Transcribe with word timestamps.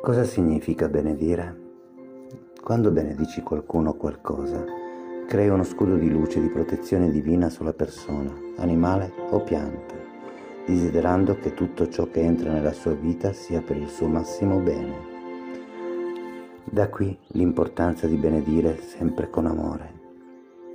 Cosa 0.00 0.22
significa 0.24 0.88
benedire? 0.88 1.64
Quando 2.62 2.92
benedici 2.92 3.40
qualcuno 3.42 3.90
o 3.90 3.94
qualcosa, 3.94 4.64
crei 5.26 5.48
uno 5.48 5.64
scudo 5.64 5.96
di 5.96 6.08
luce 6.08 6.40
di 6.40 6.48
protezione 6.48 7.10
divina 7.10 7.48
sulla 7.48 7.72
persona, 7.72 8.32
animale 8.58 9.12
o 9.30 9.40
pianta, 9.40 9.94
desiderando 10.64 11.36
che 11.36 11.54
tutto 11.54 11.88
ciò 11.88 12.08
che 12.08 12.20
entra 12.20 12.52
nella 12.52 12.72
sua 12.72 12.92
vita 12.92 13.32
sia 13.32 13.62
per 13.62 13.78
il 13.78 13.88
suo 13.88 14.06
massimo 14.06 14.60
bene. 14.60 14.94
Da 16.62 16.88
qui 16.88 17.18
l'importanza 17.28 18.06
di 18.06 18.16
benedire 18.16 18.78
sempre 18.80 19.28
con 19.28 19.46
amore. 19.46 19.92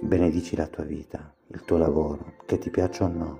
Benedici 0.01 0.57
la 0.57 0.67
tua 0.67 0.83
vita, 0.83 1.33
il 1.47 1.63
tuo 1.63 1.77
lavoro, 1.77 2.33
che 2.45 2.57
ti 2.57 2.69
piaccia 2.69 3.05
o 3.05 3.07
no, 3.07 3.39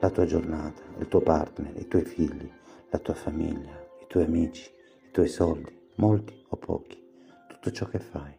la 0.00 0.10
tua 0.10 0.24
giornata, 0.24 0.82
il 0.98 1.06
tuo 1.06 1.20
partner, 1.20 1.72
i 1.76 1.86
tuoi 1.86 2.04
figli, 2.04 2.50
la 2.88 2.98
tua 2.98 3.14
famiglia, 3.14 3.86
i 4.00 4.06
tuoi 4.08 4.24
amici, 4.24 4.76
i 5.08 5.10
tuoi 5.10 5.28
soldi, 5.28 5.74
molti 5.96 6.34
o 6.48 6.56
pochi, 6.58 7.02
tutto 7.48 7.70
ciò 7.70 7.86
che 7.86 7.98
fai. 7.98 8.36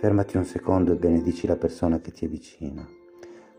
Fermati 0.00 0.38
un 0.38 0.44
secondo 0.44 0.92
e 0.92 0.96
benedici 0.96 1.46
la 1.46 1.56
persona 1.56 2.00
che 2.00 2.12
ti 2.12 2.24
è 2.24 2.28
vicina. 2.28 2.86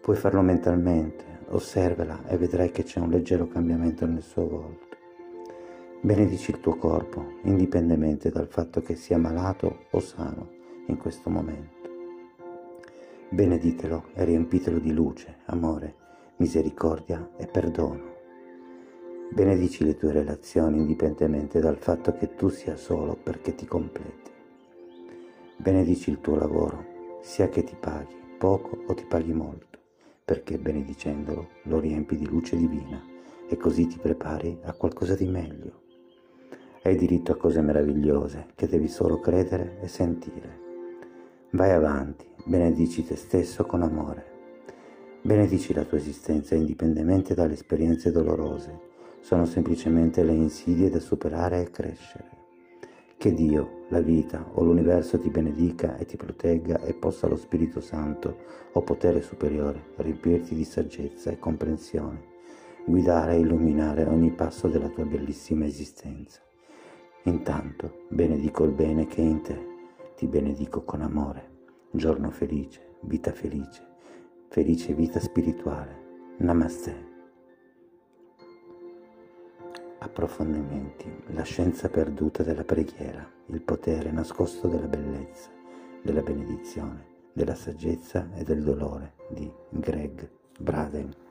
Puoi 0.02 0.16
farlo 0.16 0.42
mentalmente, 0.42 1.24
osservala 1.50 2.28
e 2.28 2.38
vedrai 2.38 2.72
che 2.72 2.84
c'è 2.84 3.00
un 3.00 3.12
leggero 3.12 3.48
cambiamento 3.48 4.08
nel 4.08 4.24
suo 4.24 4.48
volto. 4.48 4.98
Benedici 6.02 6.52
il 6.52 6.60
tuo 6.60 6.76
corpo, 6.76 7.24
indipendentemente 7.44 8.32
dal 8.32 8.48
fatto 8.48 8.82
che 8.82 8.96
sia 8.96 9.20
malato 9.20 9.86
o 9.92 10.00
sano 10.00 10.50
in 10.88 10.98
questo 10.98 11.30
momento. 11.30 11.76
Beneditelo 13.30 14.06
e 14.16 14.24
riempitelo 14.24 14.80
di 14.80 14.92
luce, 14.92 15.38
amore, 15.46 15.96
misericordia 16.38 17.30
e 17.38 17.46
perdono. 17.46 18.17
Benedici 19.30 19.84
le 19.84 19.96
tue 19.98 20.14
relazioni 20.14 20.80
indipendentemente 20.80 21.60
dal 21.60 21.78
fatto 21.78 22.14
che 22.14 22.34
tu 22.36 22.48
sia 22.48 22.78
solo 22.78 23.16
perché 23.22 23.54
ti 23.54 23.66
completi. 23.66 24.32
Benedici 25.58 26.10
il 26.10 26.22
tuo 26.22 26.36
lavoro, 26.36 27.20
sia 27.22 27.50
che 27.50 27.64
ti 27.64 27.76
paghi 27.78 28.16
poco 28.38 28.84
o 28.88 28.94
ti 28.94 29.06
paghi 29.06 29.34
molto, 29.34 29.78
perché 30.24 30.58
benedicendolo 30.58 31.50
lo 31.64 31.80
riempi 31.80 32.16
di 32.16 32.26
luce 32.26 32.56
divina 32.56 33.04
e 33.48 33.58
così 33.58 33.86
ti 33.86 33.98
prepari 33.98 34.60
a 34.64 34.74
qualcosa 34.74 35.14
di 35.14 35.28
meglio. 35.28 35.82
Hai 36.84 36.96
diritto 36.96 37.34
a 37.34 37.38
cose 37.38 37.62
meravigliose 37.62 38.48
che 38.56 38.68
devi 38.68 38.88
solo 38.88 39.20
credere 39.20 39.78
e 39.82 39.88
sentire. 39.88 40.60
Vai 41.52 41.72
avanti, 41.72 42.26
benedici 42.46 43.06
te 43.06 43.18
stesso 43.18 43.66
con 43.66 43.84
amore. 43.84 44.26
Benedici 45.22 45.74
la 45.74 45.84
tua 45.84 45.98
esistenza 45.98 46.56
indipendentemente 46.56 47.36
dalle 47.36 47.54
esperienze 47.54 48.12
dolorose 48.12 48.96
sono 49.28 49.44
semplicemente 49.44 50.24
le 50.24 50.32
insidie 50.32 50.90
da 50.90 51.02
superare 51.02 51.60
e 51.60 51.70
crescere. 51.70 52.30
Che 53.18 53.34
Dio, 53.34 53.84
la 53.90 54.00
vita 54.00 54.52
o 54.54 54.64
l'universo 54.64 55.20
ti 55.20 55.30
benedica 55.30 55.98
e 55.98 56.06
ti 56.06 56.16
protegga 56.16 56.80
e 56.80 56.94
possa 56.94 57.28
lo 57.28 57.36
Spirito 57.36 57.82
Santo 57.82 58.38
o 58.72 58.82
potere 58.84 59.20
superiore 59.22 59.88
riempirti 59.98 60.56
di 60.56 60.64
saggezza 60.64 61.30
e 61.30 61.40
comprensione, 61.40 62.24
guidare 62.86 63.36
e 63.36 63.40
illuminare 63.40 64.06
ogni 64.06 64.32
passo 64.32 64.70
della 64.70 64.88
tua 64.88 65.04
bellissima 65.04 65.66
esistenza. 65.66 66.40
Intanto 67.24 68.06
benedico 68.08 68.64
il 68.64 68.72
bene 68.72 69.08
che 69.08 69.22
è 69.22 69.26
in 69.26 69.42
te, 69.42 69.60
ti 70.16 70.26
benedico 70.28 70.86
con 70.86 71.02
amore. 71.02 71.66
Giorno 71.92 72.32
felice, 72.32 72.96
vita 73.02 73.34
felice, 73.34 73.86
felice 74.48 74.94
vita 74.94 75.20
spirituale. 75.20 76.06
Namaste 76.38 77.16
approfondimenti, 80.18 81.14
la 81.28 81.44
scienza 81.44 81.90
perduta 81.90 82.42
della 82.42 82.64
preghiera, 82.64 83.32
il 83.50 83.62
potere 83.62 84.10
nascosto 84.10 84.68
della 84.68 84.88
bellezza, 84.88 85.52
della 86.02 86.24
benedizione, 86.24 87.06
della 87.34 87.54
saggezza 87.54 88.28
e 88.34 88.44
del 88.44 88.64
dolore 88.64 89.14
di 89.30 89.48
Greg 89.70 90.28
Braden. 90.58 91.27